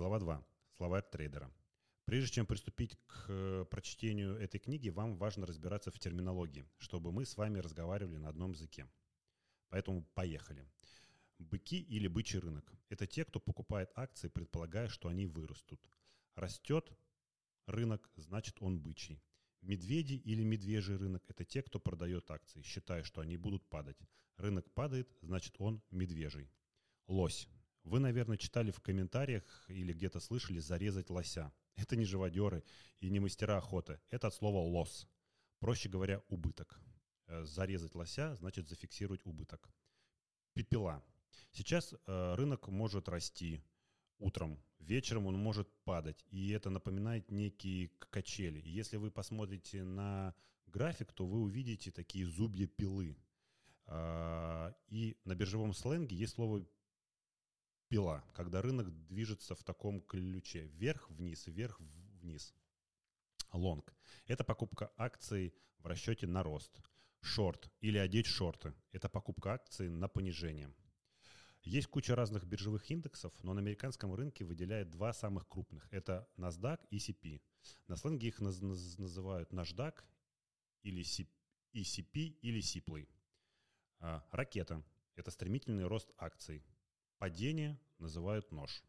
Глава 0.00 0.18
2. 0.18 0.46
Словарь 0.78 1.04
трейдера. 1.12 1.52
Прежде 2.06 2.36
чем 2.36 2.46
приступить 2.46 2.96
к 3.06 3.26
э, 3.28 3.66
прочтению 3.70 4.34
этой 4.36 4.58
книги, 4.58 4.88
вам 4.88 5.18
важно 5.18 5.44
разбираться 5.44 5.90
в 5.90 5.98
терминологии, 5.98 6.64
чтобы 6.78 7.12
мы 7.12 7.26
с 7.26 7.36
вами 7.36 7.58
разговаривали 7.58 8.16
на 8.16 8.30
одном 8.30 8.52
языке. 8.52 8.88
Поэтому 9.68 10.02
поехали. 10.14 10.66
Быки 11.38 11.78
или 11.78 12.08
бычий 12.08 12.38
рынок– 12.38 12.72
это 12.88 13.06
те, 13.06 13.26
кто 13.26 13.40
покупает 13.40 13.90
акции, 13.94 14.28
предполагая, 14.28 14.88
что 14.88 15.10
они 15.10 15.26
вырастут. 15.26 15.90
Растет 16.34 16.90
рынок, 17.66 18.10
значит 18.16 18.56
он 18.60 18.80
бычий. 18.80 19.22
Медведи 19.60 20.14
или 20.14 20.42
медвежий 20.42 20.96
рынок– 20.96 21.22
это 21.28 21.44
те, 21.44 21.62
кто 21.62 21.78
продает 21.78 22.30
акции, 22.30 22.62
считая, 22.62 23.02
что 23.02 23.20
они 23.20 23.36
будут 23.36 23.68
падать. 23.68 23.98
Рынок 24.38 24.72
падает, 24.72 25.14
значит 25.20 25.56
он 25.58 25.82
медвежий. 25.90 26.50
Лось. 27.06 27.50
Вы, 27.84 27.98
наверное, 27.98 28.36
читали 28.36 28.70
в 28.70 28.80
комментариях 28.80 29.44
или 29.68 29.92
где-то 29.92 30.20
слышали 30.20 30.58
«зарезать 30.58 31.10
лося». 31.10 31.52
Это 31.76 31.96
не 31.96 32.04
живодеры 32.04 32.62
и 33.00 33.08
не 33.08 33.20
мастера 33.20 33.56
охоты. 33.56 34.00
Это 34.10 34.26
от 34.28 34.34
слова 34.34 34.58
«лос». 34.58 35.08
Проще 35.60 35.88
говоря, 35.88 36.22
убыток. 36.28 36.80
Э, 37.26 37.44
зарезать 37.44 37.94
лося 37.94 38.34
значит 38.36 38.68
зафиксировать 38.68 39.24
убыток. 39.24 39.70
Пепела. 40.52 41.02
Сейчас 41.52 41.94
э, 41.94 42.34
рынок 42.34 42.68
может 42.68 43.08
расти 43.08 43.62
утром, 44.18 44.62
вечером 44.78 45.26
он 45.26 45.36
может 45.36 45.68
падать, 45.84 46.24
и 46.30 46.50
это 46.50 46.70
напоминает 46.70 47.30
некие 47.30 47.90
качели. 48.10 48.60
Если 48.64 48.96
вы 48.96 49.10
посмотрите 49.10 49.84
на 49.84 50.34
график, 50.66 51.12
то 51.12 51.26
вы 51.26 51.40
увидите 51.40 51.90
такие 51.90 52.26
зубья 52.26 52.66
пилы. 52.66 53.16
Э, 53.86 54.72
и 54.88 55.16
на 55.24 55.34
биржевом 55.34 55.72
сленге 55.72 56.16
есть 56.16 56.34
слово 56.34 56.66
пила, 57.90 58.24
когда 58.34 58.62
рынок 58.62 58.88
движется 59.08 59.54
в 59.54 59.64
таком 59.64 60.00
ключе. 60.00 60.68
Вверх-вниз, 60.68 61.46
вверх-вниз. 61.48 62.54
Лонг– 63.52 63.92
это 64.26 64.44
покупка 64.44 64.92
акций 64.96 65.52
в 65.78 65.86
расчете 65.86 66.28
на 66.28 66.44
рост. 66.44 66.80
Шорт 67.20 67.68
или 67.80 67.98
одеть 67.98 68.26
шорты– 68.26 68.72
это 68.92 69.08
покупка 69.08 69.54
акций 69.54 69.90
на 69.90 70.08
понижение. 70.08 70.72
Есть 71.62 71.88
куча 71.88 72.14
разных 72.14 72.44
биржевых 72.44 72.88
индексов, 72.90 73.34
но 73.42 73.54
на 73.54 73.60
американском 73.60 74.14
рынке 74.14 74.44
выделяет 74.44 74.90
два 74.90 75.12
самых 75.12 75.48
крупных. 75.48 75.86
Это 75.90 76.28
NASDAQ 76.38 76.78
и 76.90 76.98
CP. 76.98 77.42
На 77.88 77.96
сленге 77.96 78.28
их 78.28 78.40
наз- 78.40 78.62
наз- 78.62 79.00
называют 79.00 79.52
NASDAQ 79.52 79.94
или 80.84 81.02
ECP 81.02 82.38
или 82.40 82.60
SIPLY. 82.60 83.08
А, 83.98 84.24
ракета– 84.30 84.82
это 85.16 85.32
стремительный 85.32 85.86
рост 85.86 86.12
акций. 86.16 86.64
Падение 87.20 87.78
называют 87.98 88.50
нож. 88.50 88.82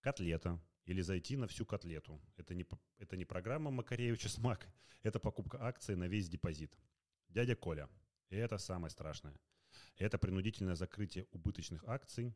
Котлета 0.00 0.58
или 0.86 1.02
зайти 1.02 1.36
на 1.36 1.46
всю 1.46 1.66
котлету. 1.66 2.18
Это 2.38 2.54
не, 2.54 2.64
это 2.96 3.18
не 3.18 3.26
программа 3.26 3.70
Макаревича 3.70 4.30
Смак, 4.30 4.66
это 5.02 5.20
покупка 5.20 5.62
акций 5.62 5.94
на 5.94 6.08
весь 6.08 6.30
депозит. 6.30 6.74
Дядя 7.28 7.54
Коля. 7.54 7.90
И 8.30 8.36
это 8.36 8.56
самое 8.56 8.90
страшное. 8.90 9.38
Это 9.98 10.16
принудительное 10.16 10.74
закрытие 10.74 11.26
убыточных 11.32 11.84
акций, 11.84 12.34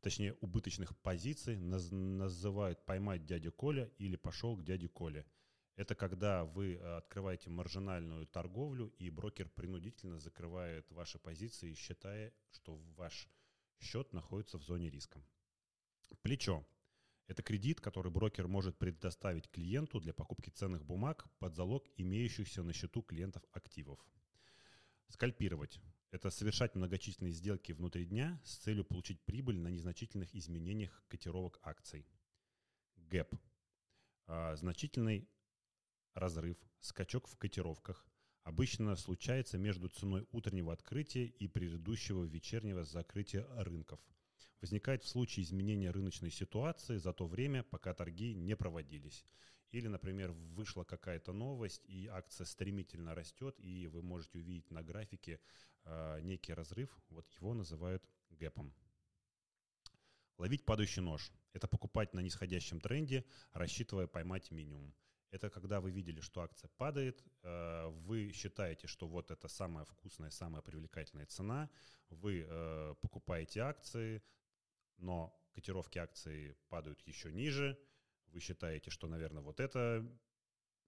точнее 0.00 0.34
убыточных 0.40 0.98
позиций, 0.98 1.56
наз, 1.56 1.92
называют 1.92 2.84
«поймать 2.84 3.24
дядю 3.24 3.52
Коля» 3.52 3.88
или 3.98 4.16
«пошел 4.16 4.56
к 4.56 4.64
дяде 4.64 4.88
Коле». 4.88 5.26
Это 5.76 5.94
когда 5.94 6.44
вы 6.44 6.74
э, 6.74 6.96
открываете 6.96 7.50
маржинальную 7.50 8.26
торговлю, 8.26 8.92
и 8.98 9.10
брокер 9.10 9.48
принудительно 9.48 10.18
закрывает 10.18 10.90
ваши 10.90 11.20
позиции, 11.20 11.74
считая, 11.74 12.34
что 12.50 12.74
ваш 12.96 13.28
счет 13.80 14.12
находится 14.12 14.58
в 14.58 14.62
зоне 14.62 14.90
риска. 14.90 15.22
Плечо. 16.22 16.66
Это 17.26 17.42
кредит, 17.42 17.80
который 17.80 18.10
брокер 18.10 18.48
может 18.48 18.76
предоставить 18.78 19.48
клиенту 19.50 20.00
для 20.00 20.12
покупки 20.12 20.50
ценных 20.50 20.84
бумаг 20.84 21.26
под 21.38 21.54
залог 21.54 21.86
имеющихся 21.96 22.62
на 22.62 22.72
счету 22.72 23.02
клиентов 23.02 23.44
активов. 23.52 24.04
Скальпировать. 25.08 25.80
Это 26.10 26.30
совершать 26.30 26.74
многочисленные 26.74 27.32
сделки 27.32 27.70
внутри 27.70 28.04
дня 28.04 28.40
с 28.44 28.56
целью 28.56 28.84
получить 28.84 29.20
прибыль 29.24 29.58
на 29.58 29.68
незначительных 29.68 30.34
изменениях 30.34 31.04
котировок 31.08 31.60
акций. 31.62 32.04
ГЭП. 32.96 33.36
А, 34.26 34.56
значительный 34.56 35.28
разрыв, 36.14 36.56
скачок 36.80 37.28
в 37.28 37.36
котировках, 37.36 38.04
обычно 38.42 38.96
случается 38.96 39.58
между 39.58 39.88
ценой 39.88 40.26
утреннего 40.32 40.72
открытия 40.72 41.26
и 41.26 41.46
предыдущего 41.48 42.24
вечернего 42.24 42.84
закрытия 42.84 43.46
рынков. 43.62 44.00
Возникает 44.60 45.02
в 45.02 45.08
случае 45.08 45.44
изменения 45.44 45.90
рыночной 45.90 46.30
ситуации 46.30 46.98
за 46.98 47.12
то 47.12 47.26
время, 47.26 47.62
пока 47.62 47.94
торги 47.94 48.34
не 48.34 48.56
проводились. 48.56 49.24
Или, 49.72 49.86
например, 49.86 50.32
вышла 50.32 50.84
какая-то 50.84 51.32
новость, 51.32 51.82
и 51.86 52.06
акция 52.08 52.44
стремительно 52.44 53.14
растет, 53.14 53.54
и 53.58 53.86
вы 53.86 54.02
можете 54.02 54.38
увидеть 54.38 54.70
на 54.70 54.82
графике 54.82 55.40
э, 55.84 56.20
некий 56.22 56.52
разрыв. 56.52 56.90
Вот 57.08 57.30
его 57.40 57.54
называют 57.54 58.04
гэпом. 58.30 58.74
Ловить 60.38 60.64
падающий 60.64 61.02
нож. 61.02 61.30
Это 61.52 61.68
покупать 61.68 62.14
на 62.14 62.20
нисходящем 62.20 62.80
тренде, 62.80 63.24
рассчитывая 63.52 64.06
поймать 64.06 64.50
минимум. 64.50 64.94
Это 65.30 65.48
когда 65.48 65.80
вы 65.80 65.92
видели, 65.92 66.20
что 66.20 66.40
акция 66.40 66.68
падает, 66.76 67.24
э, 67.42 67.88
вы 68.06 68.32
считаете, 68.32 68.88
что 68.88 69.06
вот 69.06 69.30
это 69.30 69.48
самая 69.48 69.84
вкусная, 69.84 70.30
самая 70.30 70.62
привлекательная 70.62 71.26
цена, 71.26 71.70
вы 72.08 72.44
э, 72.48 72.94
покупаете 73.00 73.60
акции, 73.60 74.22
но 74.98 75.32
котировки 75.52 75.98
акций 75.98 76.56
падают 76.68 77.00
еще 77.06 77.32
ниже, 77.32 77.78
вы 78.26 78.40
считаете, 78.40 78.90
что, 78.90 79.08
наверное, 79.08 79.42
вот 79.42 79.60
это 79.60 80.04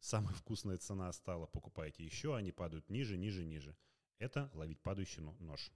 самая 0.00 0.34
вкусная 0.34 0.78
цена 0.78 1.12
стала, 1.12 1.46
покупаете 1.46 2.04
еще, 2.04 2.36
они 2.36 2.52
падают 2.52 2.90
ниже, 2.90 3.16
ниже, 3.16 3.44
ниже. 3.44 3.76
Это 4.18 4.50
ловить 4.54 4.82
падающий 4.82 5.22
нож. 5.22 5.72